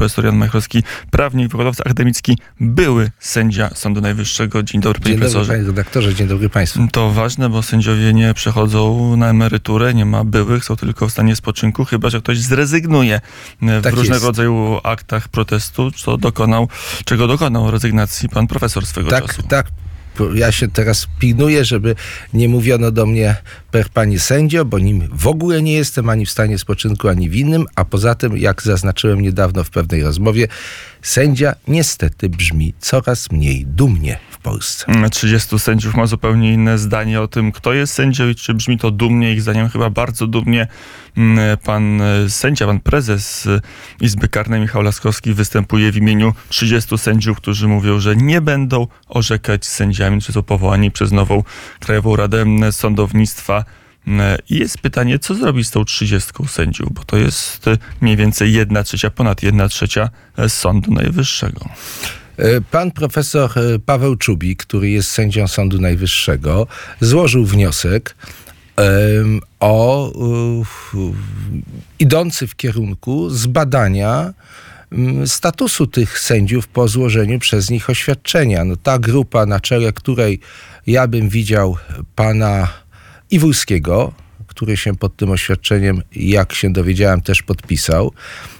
[0.00, 4.62] profesor Jan Majchrowski, prawnik, wykładowca akademicki, były sędzia Sądu Najwyższego.
[4.62, 5.52] Dzień dobry, panie Dzień dobry, profesorze.
[5.52, 6.80] panie redaktorze, dzień dobry państwu.
[6.92, 11.36] To ważne, bo sędziowie nie przechodzą na emeryturę, nie ma byłych, są tylko w stanie
[11.36, 13.20] spoczynku, chyba że ktoś zrezygnuje
[13.62, 14.24] w Tak różnego jest.
[14.26, 16.68] rodzaju aktach protestu, co dokonał,
[17.04, 19.42] czego dokonał rezygnacji pan profesor swego Tak, czasu.
[19.42, 19.66] tak.
[20.34, 21.94] Ja się teraz pilnuję, żeby
[22.34, 23.36] nie mówiono do mnie
[23.70, 27.34] per panie sędzio, bo nim w ogóle nie jestem ani w stanie spoczynku, ani w
[27.34, 30.48] innym, a poza tym, jak zaznaczyłem niedawno w pewnej rozmowie,
[31.02, 34.86] sędzia niestety brzmi coraz mniej dumnie w Polsce.
[35.10, 38.90] 30 sędziów ma zupełnie inne zdanie o tym, kto jest sędzią i czy brzmi to
[38.90, 39.32] dumnie.
[39.32, 40.66] Ich zdaniem chyba bardzo dumnie
[41.16, 43.60] mm, pan e, sędzia, pan prezes e,
[44.00, 49.66] Izby Karnej Michał Laskowski występuje w imieniu 30 sędziów, którzy mówią, że nie będą orzekać
[49.66, 51.42] sędziami, czy są powołani przez nową
[51.80, 53.64] Krajową Radę Sądownictwa.
[54.50, 57.64] I jest pytanie, co zrobić z tą 30 sędziów, bo to jest
[58.00, 60.10] mniej więcej jedna trzecia, ponad jedna trzecia
[60.48, 61.68] Sądu Najwyższego.
[62.40, 66.66] E, Pan profesor e, Paweł Czubik, który jest sędzią Sądu Najwyższego,
[67.00, 68.16] złożył wniosek
[68.76, 70.12] em, o e,
[71.98, 74.34] idący w kierunku zbadania
[75.26, 78.64] statusu tych sędziów po złożeniu przez nich oświadczenia.
[78.64, 80.40] No, ta grupa, na czele której
[80.86, 81.76] ja bym widział
[82.14, 82.68] pana
[83.30, 84.12] Iwulskiego,
[84.46, 88.12] który się pod tym oświadczeniem, jak się dowiedziałem, też podpisał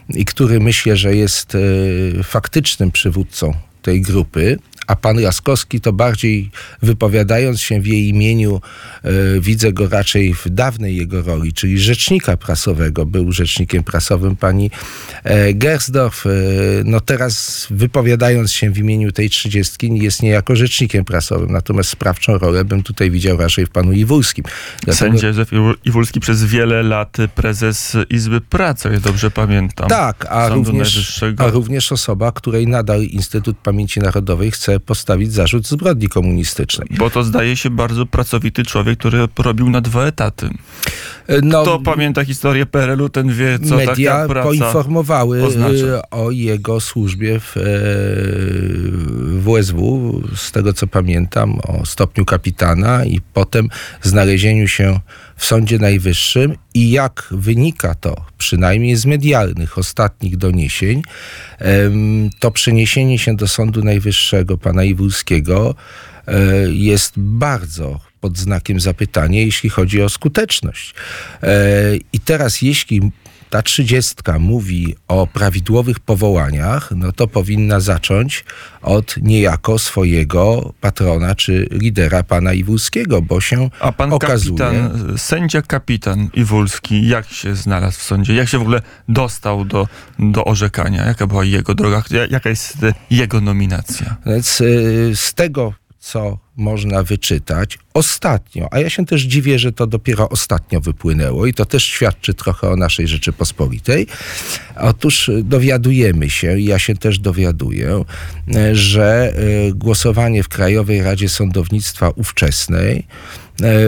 [0.09, 6.51] i który myślę, że jest e, faktycznym przywódcą tej grupy, a pan Laskowski to bardziej
[6.83, 8.61] wypowiadając się w jej imieniu,
[9.05, 13.07] e, widzę go raczej w dawnej jego roli, czyli rzecznika prasowego.
[13.07, 14.71] Był rzecznikiem prasowym pani
[15.25, 16.27] e, Gersdorf.
[16.27, 16.31] E,
[16.85, 22.65] no teraz wypowiadając się w imieniu tej trzydziestki jest niejako rzecznikiem prasowym, natomiast sprawczą rolę
[22.65, 24.45] bym tutaj widział raczej w panu Iwulskim.
[24.85, 29.89] Dlatego- Sędzia Józef Iwu- Iwulski przez wiele lat prezes Izby Pracy, ile dobrze pamiętam.
[29.89, 36.09] Tak, a również, a również osoba, której nadal Instytut Pamięci Narodowej chce postawić zarzut zbrodni
[36.09, 36.89] komunistycznej.
[36.99, 40.51] Bo to zdaje się bardzo pracowity człowiek, który robił na dwa etaty.
[41.43, 45.87] No, Kto pamięta historię PRL-u, ten wie, co media taka praca poinformowały oznacza.
[45.87, 47.61] e, o jego służbie w e,
[49.41, 53.69] WSW, z tego co pamiętam, o stopniu kapitana i potem
[54.03, 55.01] znalezieniu się
[55.41, 61.03] w Sądzie Najwyższym i jak wynika to przynajmniej z medialnych ostatnich doniesień,
[62.39, 65.75] to przeniesienie się do Sądu Najwyższego pana Iwulskiego
[66.27, 66.35] e,
[66.73, 70.95] jest bardzo pod znakiem zapytania, jeśli chodzi o skuteczność.
[71.43, 73.01] E, I teraz, jeśli
[73.51, 78.45] ta trzydziestka mówi o prawidłowych powołaniach, no to powinna zacząć
[78.83, 84.59] od niejako swojego patrona czy lidera pana Iwulskiego, bo się A pan okazuje...
[84.59, 88.35] kapitan, sędzia kapitan Iwulski, jak się znalazł w sądzie?
[88.35, 91.07] Jak się w ogóle dostał do, do orzekania?
[91.07, 92.03] Jaka była jego droga?
[92.11, 94.17] Ja- Jaka jest e, jego nominacja?
[94.27, 99.87] Więc y, z tego, co można wyczytać, ostatnio, a ja się też dziwię, że to
[99.87, 104.07] dopiero ostatnio wypłynęło i to też świadczy trochę o naszej Rzeczypospolitej.
[104.77, 108.05] Otóż y, dowiadujemy się, ja się też dowiaduję,
[108.49, 109.33] y, że
[109.69, 113.07] y, głosowanie w Krajowej Radzie Sądownictwa ówczesnej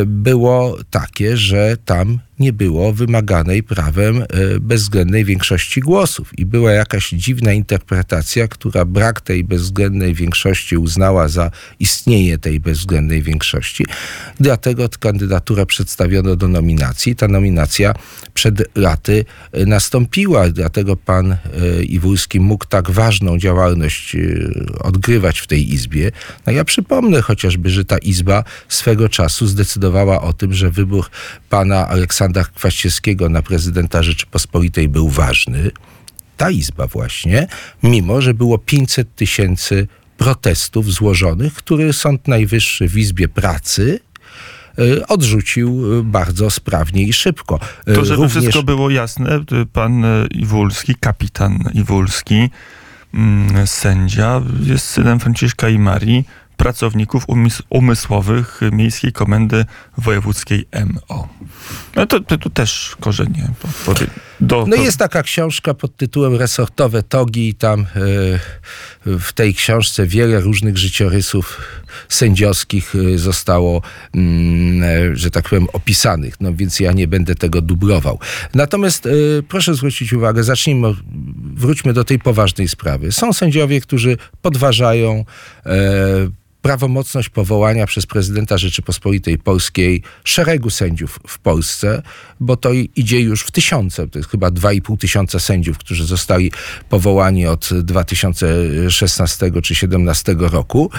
[0.06, 6.38] było takie, że tam nie było wymaganej prawem y, bezwzględnej większości głosów.
[6.38, 11.50] I była jakaś dziwna interpretacja, która brak tej bezwzględnej większości uznała za
[11.81, 13.84] istnienie tej bezwzględnej większości.
[14.41, 17.16] Dlatego kandydaturę przedstawiono do nominacji.
[17.16, 17.94] Ta nominacja
[18.34, 19.25] przed laty
[19.56, 20.48] y, nastąpiła.
[20.48, 24.16] Dlatego pan y, Iwulski mógł tak ważną działalność
[24.81, 26.10] odgrywać w tej izbie.
[26.47, 31.10] No ja przypomnę chociażby, że ta izba swego czasu zdecydowała o tym, że wybór
[31.50, 35.70] pana Aleksandra Kwaśniewskiego na prezydenta Rzeczypospolitej był ważny.
[36.37, 37.47] Ta izba właśnie,
[37.82, 39.88] mimo że było 500 tysięcy
[40.19, 44.00] protestów złożonych, które Sąd Najwyższy w Izbie Pracy
[44.78, 47.60] y, odrzucił y, bardzo sprawnie i szybko.
[47.88, 52.50] Y, To, żeby Również- wszystko było jasne, pan Iwulski, kapitan Iwulski,
[53.14, 56.25] mm, sędzia, jest synem Franciszka i Marii,
[56.56, 59.64] pracowników umys- umysłowych Miejskiej Komendy
[59.99, 61.28] Wojewódzkiej MO.
[61.96, 63.49] No to, to, to też korzenie.
[63.84, 63.94] po-
[64.40, 67.87] Do, No do, jest taka książka pod tytułem Resortowe Togi i tam e,
[69.06, 71.60] w tej książce wiele różnych życiorysów
[72.08, 73.82] sędziowskich e, zostało,
[74.14, 78.18] mm, e, że tak powiem, opisanych, no więc ja nie będę tego dublował.
[78.54, 79.10] Natomiast e,
[79.48, 80.94] proszę zwrócić uwagę, zacznijmy,
[81.54, 83.12] wróćmy do tej poważnej sprawy.
[83.12, 85.24] Są sędziowie, którzy podważają
[85.66, 85.72] e,
[86.62, 92.03] prawomocność powołania przez prezydenta Rzeczypospolitej Polskiej szeregu sędziów w Polsce,
[92.41, 96.53] bo to idzie już w tysiące, to jest chyba 2,5 tysiąca sędziów, którzy zostali
[96.88, 100.91] powołani od 2016 czy 2017 roku.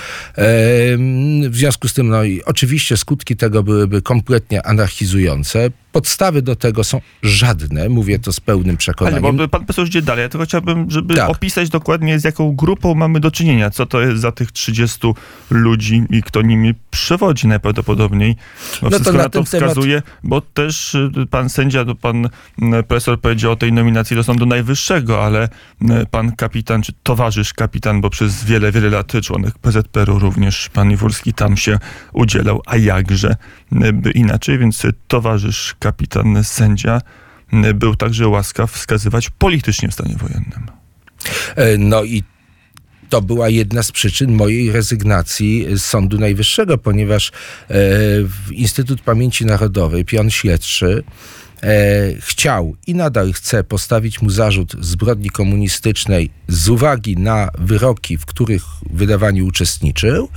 [1.50, 5.70] W związku z tym, no i oczywiście skutki tego byłyby kompletnie anarchizujące.
[5.98, 9.38] Podstawy do tego są żadne, mówię to z pełnym Ale przekonaniem.
[9.38, 11.30] bo pan profesor idzie dalej, ja tylko chciałbym, żeby Tak.
[11.30, 15.14] opisać dokładnie z jaką grupą mamy do czynienia, co to jest za tych 30
[15.50, 18.36] ludzi i kto nimi przewodzi najprawdopodobniej.
[18.82, 21.96] Bo No to na na to ten temat- wskazuje, bo też y, pan sędzia, to
[21.96, 22.30] pan y,
[22.88, 25.50] profesor powiedział o tej nominacji do Sądu Najwyższego, ale
[25.82, 30.92] y, pan kapitan, czy towarzysz kapitan, bo przez wiele, wiele lat członek PZPR-u również pan
[30.92, 31.78] Iwulski tam się
[32.14, 33.36] udzielał, a jakże
[33.94, 37.02] by inaczej, więc towarzysz kapitan sędzia
[37.54, 40.72] y, był także łaskaw wskazywać politycznie w stanie wojennym.
[41.56, 42.24] E, No i
[43.10, 47.32] to była jedna z przyczyn mojej rezygnacji z Sądu Najwyższego, ponieważ
[47.70, 47.76] e,
[48.52, 51.43] Instytut Pamięci Narodowej, pion śledczy, e,
[52.20, 58.64] chciał i nadal chce postawić mu zarzut zbrodni komunistycznej z uwagi na wyroki, w których
[58.90, 60.30] wydawaniu uczestniczył.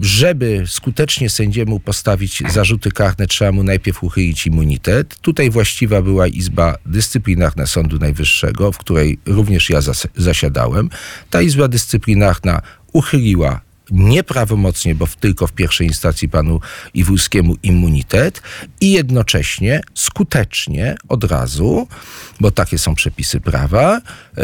[0.00, 5.16] Żeby skutecznie sędziemu postawić zarzuty karne, trzeba mu najpierw uchylić immunitet.
[5.20, 10.90] Tutaj właściwa była Izba Dyscyplinarna Sądu Najwyższego, w której również ja zas- zasiadałem.
[11.30, 12.62] Ta Izba Dyscyplinarna
[12.92, 16.60] uchyliła nieprawomocnie, bo tylko w pierwszej instancji panu
[16.94, 18.42] Iwulskiemu immunitet
[18.80, 21.88] i jednocześnie skutecznie od razu,
[22.40, 24.00] bo takie są przepisy prawa,
[24.36, 24.42] e,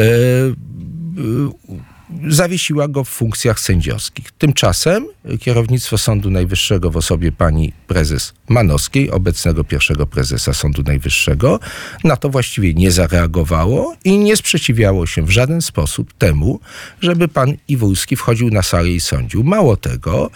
[2.28, 4.30] zawiesiła go w funkcjach sędziowskich.
[4.38, 5.06] Tymczasem
[5.40, 11.60] kierownictwo Sądu Najwyższego w osobie pani prezes Manowskiej, obecnego pierwszego prezesa Sądu Najwyższego,
[12.04, 16.60] na to właściwie nie zareagowało i nie sprzeciwiało się w żaden sposób temu,
[17.00, 19.44] żeby pan Iwulski wchodził na salę i sądził.
[19.44, 20.30] Mało tego,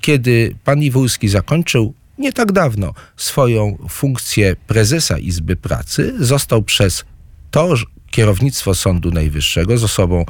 [0.00, 7.04] kiedy pan Iwulski zakończył nie tak dawno swoją funkcję prezesa Izby Pracy, został przez
[7.50, 7.74] to
[8.10, 10.24] kierownictwo Sądu Najwyższego z osobą,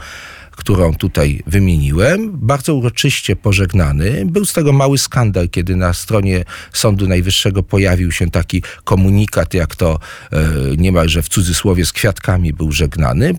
[0.57, 4.23] którą tutaj wymieniłem, bardzo uroczyście pożegnany.
[4.27, 9.77] Był z tego mały skandal, kiedy na stronie Sądu Najwyższego pojawił się taki komunikat, jak
[9.77, 9.99] to
[10.33, 10.39] e,
[10.77, 13.35] niemalże w cudzysłowie z kwiatkami był żegnany.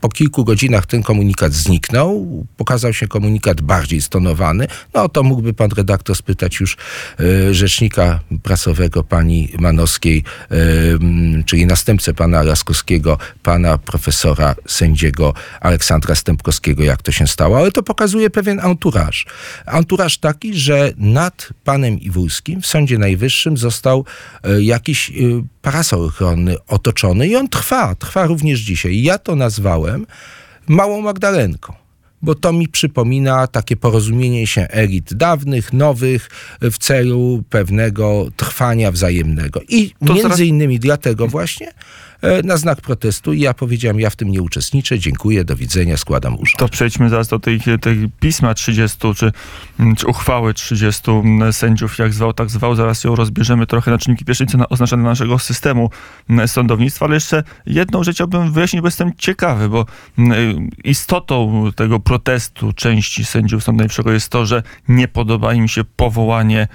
[0.00, 2.46] Po kilku godzinach ten komunikat zniknął.
[2.56, 4.66] Pokazał się komunikat bardziej stonowany.
[4.94, 6.76] No to mógłby pan redaktor spytać już
[7.20, 10.56] e, rzecznika prasowego pani Manowskiej, e,
[11.46, 16.45] czyli następcę pana Laskowskiego, pana profesora sędziego Aleksandra Stępkowskiego,
[16.84, 19.26] jak to się stało, ale to pokazuje pewien anturaż.
[19.66, 24.04] Anturaż taki, że nad panem Iwulskim w Sądzie Najwyższym został
[24.42, 25.12] e, jakiś e,
[25.62, 29.02] parasol ochronny otoczony i on trwa, trwa również dzisiaj.
[29.02, 30.06] Ja to nazwałem
[30.68, 31.72] małą Magdalenką
[32.22, 36.30] bo to mi przypomina takie porozumienie się elit dawnych, nowych
[36.62, 39.60] w celu pewnego trwania wzajemnego.
[39.68, 41.74] I To między zaraz- innymi dlatego właśnie e,
[42.44, 46.58] na znak protestu ja powiedziałem, ja w tym nie uczestniczę, dziękuję, do widzenia, składam urząd.
[46.58, 49.32] To przejdźmy zaraz do tej, tej pisma 30, czy,
[49.96, 51.02] czy uchwały 30
[51.52, 52.74] sędziów, jak zwał, tak zwał.
[52.74, 55.90] Zaraz ją rozbierzemy trochę na czynniki pierwsze, co na, oznacza dla naszego systemu
[56.30, 59.86] m, sądownictwa, ale jeszcze jedną rzecz chciałbym wyjaśnić, bo jestem ciekawy, bo
[60.18, 60.32] m,
[60.84, 66.68] istotą tego protestu części sędziów Sądu Najwyższego jest to, że nie podoba im się powołanie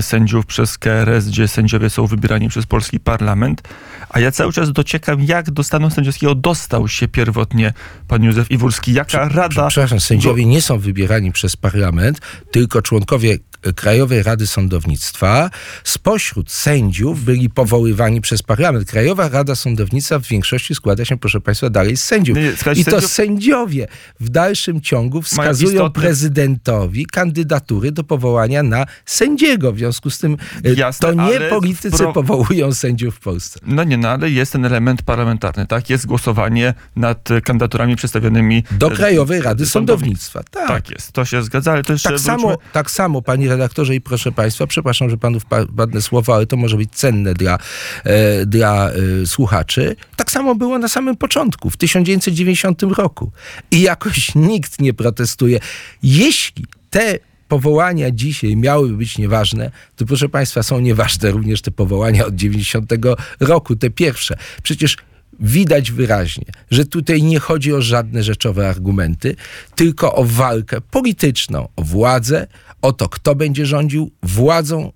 [0.00, 3.62] sędziów przez KRS, gdzie sędziowie są wybierani przez polski parlament,
[4.08, 7.72] a ja cały czas dociekam, jak do stanu sędziowskiego dostał się pierwotnie
[8.08, 9.68] pan Józef Iwulski, jaka rada...
[9.68, 12.20] Przepraszam, sędziowie nie są wybierani przez parlament,
[12.50, 13.38] tylko członkowie
[13.76, 15.50] Krajowej Rady Sądownictwa
[15.84, 18.90] spośród sędziów byli powoływani przez parlament.
[18.90, 22.38] Krajowa Rada Sądownictwa w większości składa się, proszę Państwa, dalej z sędziów.
[22.38, 23.88] Nie, I to sędziów- sędziowie
[24.20, 29.72] w dalszym ciągu wskazują istotne- prezydentowi kandydatury do powołania na sędziego.
[29.72, 33.60] W związku z tym e, Jasne, to nie politycy wpro- powołują sędziów w Polsce.
[33.66, 35.90] No nie, no ale jest ten element parlamentarny, tak?
[35.90, 40.42] Jest głosowanie nad kandydaturami przedstawionymi Do e, Krajowej Rady Sądownictwa.
[40.50, 40.68] Tak.
[40.68, 44.00] Tak jest, to się zgadza, ale to jeszcze Tak samo, tak samo, panie redaktorze i
[44.00, 47.58] proszę państwa, przepraszam, że panu wpadnę słowo, ale to może być cenne dla,
[48.04, 49.96] e, dla e, słuchaczy.
[50.16, 53.32] Tak samo było na samym początku, w 1990 roku.
[53.70, 55.60] I jakoś nikt nie protestuje.
[56.02, 62.26] Jeśli te powołania dzisiaj miałyby być nieważne, to proszę państwa, są nieważne również te powołania
[62.26, 62.92] od 90
[63.40, 64.36] roku, te pierwsze.
[64.62, 64.96] Przecież
[65.40, 69.36] widać wyraźnie, że tutaj nie chodzi o żadne rzeczowe argumenty,
[69.74, 72.46] tylko o walkę polityczną, o władzę,
[72.82, 74.92] o to, kto będzie rządził władzą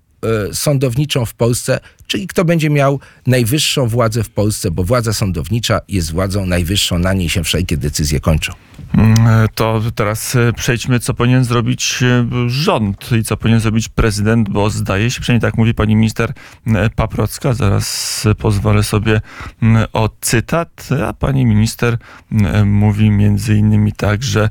[0.49, 1.79] e, sądowniczą w Polsce,
[2.11, 7.13] czyli kto będzie miał najwyższą władzę w Polsce, bo władza sądownicza jest władzą najwyższą, na
[7.13, 8.53] niej się wszelkie decyzje kończą.
[8.93, 14.49] Mm, To teraz e, przejdźmy, co powinien zrobić e, rząd i co powinien zrobić prezydent,
[14.49, 16.33] bo zdaje się, przynajmniej tak mówi pani minister
[16.67, 19.21] e, Paprocka, zaraz pozwolę sobie
[19.61, 21.97] mm, o cytat, a pani minister
[22.31, 24.49] mm, mówi między innymi tak, że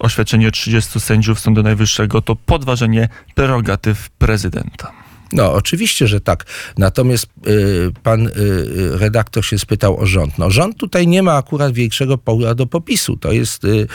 [0.00, 5.01] oświadczenie 30 sędziów Sądu Najwyższego to podważenie prerogatyw prezydenta.
[5.32, 6.44] No, oczywiście, że tak.
[6.78, 10.38] Natomiast y, pan y, y, redaktor się spytał o rząd.
[10.38, 13.16] No, rząd tutaj nie ma akurat większego pola do popisu.
[13.16, 13.86] To jest y, y,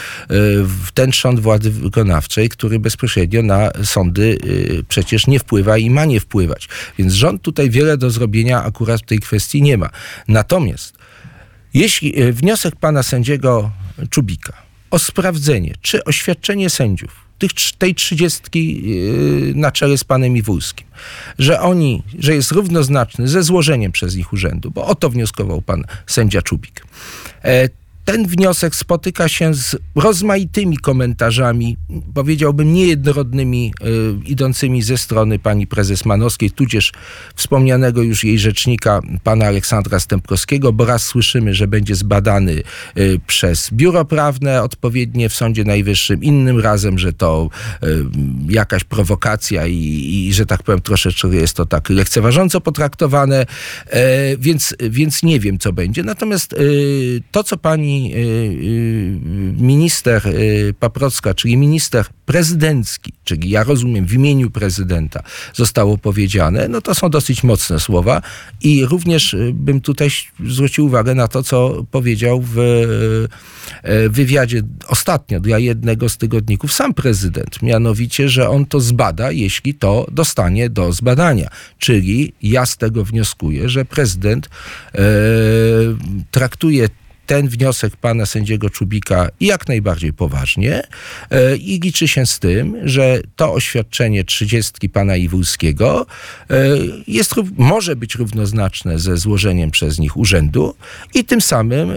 [0.94, 6.20] ten rząd władzy wykonawczej, który bezpośrednio na sądy y, przecież nie wpływa i ma nie
[6.20, 6.70] wpływać.
[6.98, 9.89] Więc rząd tutaj wiele do zrobienia akurat w tej kwestii nie ma.
[10.27, 10.98] Natomiast
[11.74, 13.72] jeśli wniosek pana sędziego
[14.10, 14.53] Czubika
[14.91, 20.88] o sprawdzenie, czy oświadczenie sędziów, tych, tej trzydziestki yy, na czele z panem Iwulskim,
[21.39, 25.84] że oni, że jest równoznaczny ze złożeniem przez nich urzędu, bo o to wnioskował pan
[26.08, 26.86] sędzia Czubik.
[28.07, 31.77] Ten wniosek spotyka się z rozmaitymi komentarzami,
[32.13, 36.91] powiedziałbym niejednorodnymi, y, idącymi ze strony pani prezes Manowskiej, tudzież
[37.35, 42.63] wspomnianego już jej rzecznika, pana Aleksandra Stępkowskiego, bo raz słyszymy, że będzie zbadany
[42.97, 47.49] y, przez biuro prawne odpowiednie w Sądzie Najwyższym, innym razem, że to
[47.83, 47.87] y,
[48.49, 49.75] jakaś prowokacja i,
[50.27, 53.45] i, że tak powiem, troszeczkę jest to tak lekceważąco potraktowane,
[53.85, 56.03] e, więc, więc nie wiem, co będzie.
[56.03, 63.63] Natomiast y, to, co pani y, y, minister y, Paprocka, czyli minister prezydencki, czyli ja
[63.63, 65.23] rozumiem w imieniu prezydenta,
[65.53, 68.21] zostało powiedziane, no to są dosyć mocne słowa
[68.61, 70.09] i również bym tutaj
[70.45, 72.57] zwrócił uwagę na to, co powiedział w
[74.09, 80.07] wywiadzie ostatnio dla jednego z tygodników sam prezydent, mianowicie, że on to zbada, jeśli to
[80.11, 81.49] dostanie do zbadania.
[81.77, 84.49] Czyli ja z tego wnioskuję, że prezydent
[86.31, 86.89] traktuje
[87.27, 90.81] ten wniosek pana sędziego Czubika jak najbardziej poważnie
[91.29, 96.05] e, i liczy się z tym, że to oświadczenie trzydziestki pana Iwulskiego
[96.50, 96.55] e,
[97.07, 100.75] jest, może być równoznaczne ze złożeniem przez nich urzędu
[101.13, 101.96] i tym samym e,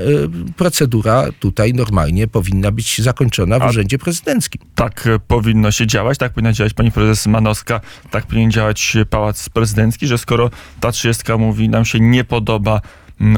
[0.57, 4.61] procedura tutaj normalnie powinna być zakończona w A- urzędzie prezydenckim.
[4.75, 10.07] Tak powinno się działać, tak powinna działać pani prezes Manowska, tak powinien działać Pałac Prezydencki,
[10.07, 12.81] że skoro ta trzydziestka mówi, nam się nie podoba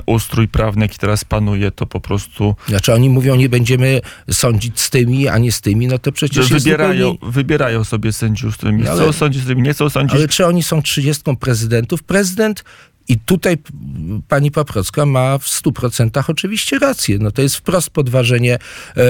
[0.06, 4.90] ustrój prawny, jaki teraz panuje, to po prostu Znaczy oni mówią, nie będziemy sądzić z
[4.90, 7.32] tymi, a nie z tymi, no to przecież wybierają, zupełnie...
[7.34, 10.16] wybierają sobie sędziów, z którymi No chcą ale- sądzić, z którymi nie chcą sądzić.
[10.16, 12.02] Ale czy oni są trzydziestką prezydentów?
[12.02, 12.64] Prezydent
[13.08, 13.56] i tutaj
[14.28, 17.18] pani Paprocka ma w 100% oczywiście rację.
[17.20, 19.02] No to jest wprost podważenie e,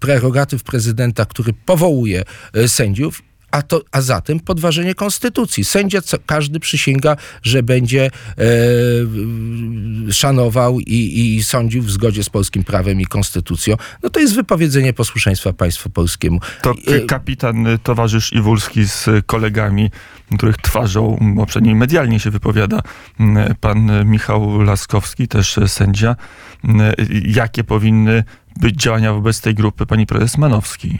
[0.00, 2.22] prerogatyw prezydenta, który powołuje
[2.54, 3.22] e, sędziów.
[3.50, 5.64] A, to, a zatem podważenie konstytucji.
[5.64, 12.64] Sędzia, co, każdy przysięga, że będzie e, szanował i, i sądził w zgodzie z polskim
[12.64, 13.76] prawem i konstytucją.
[14.02, 16.40] No to jest wypowiedzenie posłuszeństwa państwu polskiemu.
[16.62, 19.90] To E, kapitan y, towarzysz Iwulski z kolegami,
[20.36, 22.82] których twarzą, przynajmniej medialnie się wypowiada,
[23.20, 26.16] m, pan Michał Laskowski, też sędzia.
[26.64, 26.94] M, y,
[27.26, 28.24] Jakie powinny
[28.56, 30.98] być działania wobec tej grupy pani prezes Manowskiej?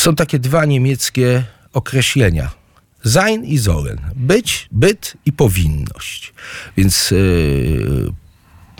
[0.00, 2.50] Są takie dwa niemieckie określenia.
[3.04, 3.98] Sein i sollen.
[4.16, 6.32] Być, byt i powinność.
[6.76, 8.12] Więc yy,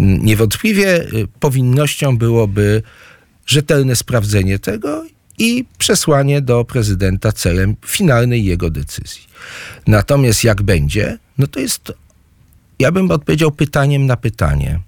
[0.00, 2.83] niewątpliwie yy, powinnością byłoby
[3.47, 5.05] rzetelne sprawdzenie tego
[5.39, 9.23] i przesłanie do prezydenta celem finalnej jego decyzji.
[9.87, 11.93] Natomiast jak będzie, no to jest,
[12.79, 14.81] ja bym odpowiedział pytaniem na pytanie.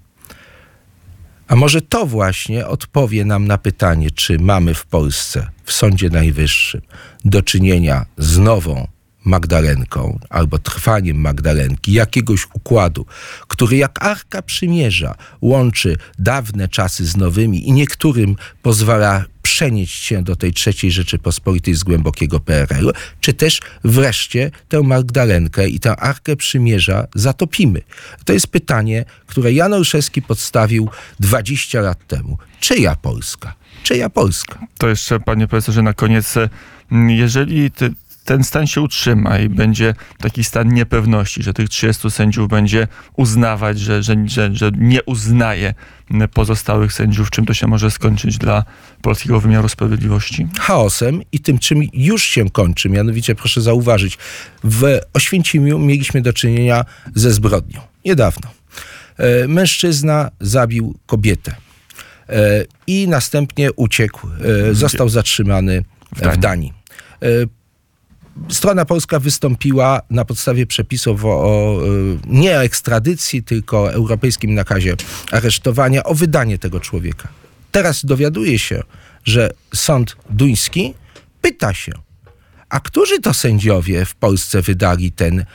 [1.53, 6.81] A może to właśnie odpowie nam na pytanie, czy mamy w Polsce, w Sądzie Najwyższym,
[7.25, 8.87] do czynienia z nową
[9.25, 13.05] Magdalenką albo trwaniem Magdalenki, jakiegoś układu,
[13.47, 20.35] który jak Arka Przymierza łączy dawne czasy z nowymi i niektórym pozwala przenieść się do
[20.35, 22.91] tej trzeciej Rzeczypospolitej z głębokiego PRL-u,
[23.21, 27.81] czy też wreszcie tę Magdalenkę i tę Arkę Przymierza zatopimy?
[28.25, 32.37] To jest pytanie, które Jan Olszewski podstawił 20 lat temu.
[32.59, 33.53] Czyja Polska?
[33.83, 34.59] Czyja Polska?
[34.77, 36.33] To jeszcze, panie profesorze, na koniec,
[37.07, 42.47] jeżeli ty, ten stan się utrzyma i będzie taki stan niepewności, że tych 30 sędziów
[42.47, 42.87] będzie
[43.17, 45.73] uznawać, że, że, że, że nie uznaje
[46.33, 48.63] pozostałych sędziów, czym to się może skończyć dla
[49.01, 50.47] polskiego wymiaru sprawiedliwości?
[50.59, 52.89] chaosem i tym, czym już się kończy.
[52.89, 54.17] Mianowicie, proszę zauważyć,
[54.63, 57.81] w Oświęcimiu mieliśmy do czynienia ze zbrodnią.
[58.05, 58.51] Niedawno.
[59.17, 61.55] E, mężczyzna zabił kobietę
[62.29, 64.27] e, i następnie uciekł.
[64.69, 65.83] E, został zatrzymany
[66.15, 66.39] w Danii.
[66.39, 66.73] Danii.
[68.49, 74.53] E, strona polska wystąpiła na podstawie przepisów o, o y, nie ekstradycji, tylko o europejskim
[74.53, 74.95] nakazie
[75.31, 77.27] aresztowania o wydanie tego człowieka.
[77.71, 78.83] Teraz dowiaduje się,
[79.23, 80.93] że sąd duński
[81.41, 81.91] pyta się,
[82.73, 85.45] a którzy to sędziowie w Polsce wydali ten e,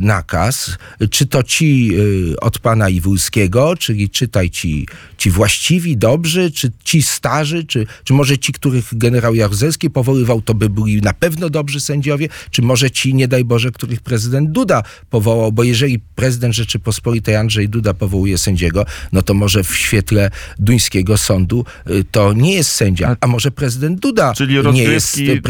[0.00, 0.76] nakaz?
[1.10, 1.90] Czy to ci
[2.32, 4.86] e, od pana Iwulskiego, czyli czytaj ci,
[5.18, 10.54] ci właściwi, dobrzy, czy ci starzy, czy, czy może ci, których generał Jaruzelski powoływał, to
[10.54, 14.82] by byli na pewno dobrzy sędziowie, czy może ci, nie daj Boże, których prezydent Duda
[15.10, 21.18] powołał, bo jeżeli prezydent Rzeczypospolitej Andrzej Duda powołuje sędziego, no to może w świetle duńskiego
[21.18, 24.32] sądu y, to nie jest sędzia, a może prezydent Duda
[24.72, 25.42] nie jest y,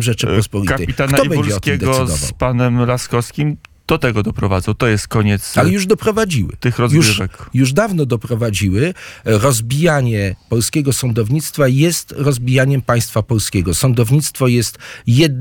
[0.00, 0.78] prezydentem Rzeczypospolitej.
[0.78, 3.56] Kapitana Kto o tym Iwulskiego z panem Laskowskim
[3.86, 4.74] do tego doprowadzą.
[4.74, 6.52] To jest koniec Ale już doprowadziły.
[6.60, 7.50] tych Już, rozgrywek.
[7.54, 8.94] już dawno doprowadziły.
[9.24, 13.74] Rozbijanie polskiego sądownictwa jest rozbijaniem państwa polskiego.
[13.74, 15.32] Sądownictwo jest jed,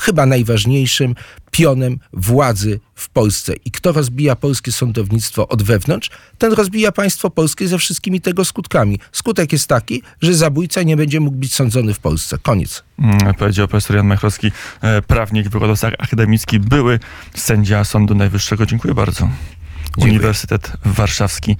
[0.00, 1.14] chyba najważniejszym
[1.50, 3.54] pionem władzy w Polsce.
[3.64, 8.98] I kto rozbija polskie sądownictwo od wewnątrz, ten rozbija państwo polskie ze wszystkimi tego skutkami.
[9.12, 12.38] Skutek jest taki, że zabójca nie będzie mógł być sądzony w Polsce.
[12.42, 12.82] Koniec.
[12.98, 17.00] Mm, Powiedział profesor Jan Majchrowski, e, prawnik, wykładowca akademicki, były
[17.34, 18.66] sędzia Sądu Najwyższego.
[18.66, 19.28] Dziękuję bardzo.
[19.84, 20.12] Dziękuję.
[20.12, 21.54] Uniwersytet Warszawski